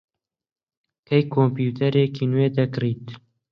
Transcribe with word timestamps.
کەی 1.07 1.23
کۆمپیوتەرێکی 1.33 2.25
نوێ 2.31 2.47
دەکڕیت؟ 2.57 3.05